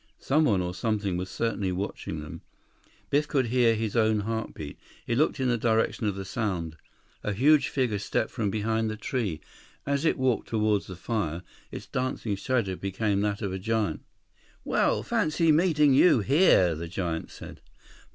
Someone, 0.17 0.63
or 0.63 0.73
something, 0.73 1.15
was 1.15 1.29
certainly 1.29 1.71
watching 1.71 2.21
them. 2.21 2.41
Biff 3.11 3.27
could 3.27 3.45
hear 3.49 3.75
his 3.75 3.95
own 3.95 4.21
heart 4.21 4.55
beat. 4.55 4.79
He 5.05 5.13
looked 5.13 5.39
in 5.39 5.47
the 5.47 5.59
direction 5.59 6.07
of 6.07 6.15
the 6.15 6.25
sound. 6.25 6.75
A 7.23 7.33
huge 7.33 7.67
figure 7.69 7.99
stepped 7.99 8.31
from 8.31 8.49
behind 8.49 8.89
the 8.89 8.97
tree. 8.97 9.41
As 9.85 10.03
it 10.03 10.17
walked 10.17 10.47
toward 10.47 10.81
the 10.85 10.95
fire, 10.95 11.43
its 11.69 11.85
dancing 11.85 12.35
shadow 12.35 12.75
became 12.75 13.21
that 13.21 13.43
of 13.43 13.53
a 13.53 13.59
giant. 13.59 14.01
117 14.63 14.63
"Well, 14.65 15.03
fancy 15.03 15.51
meeting 15.51 15.93
you 15.93 16.21
here!" 16.21 16.73
the 16.73 16.87
giant 16.87 17.29
said. 17.29 17.61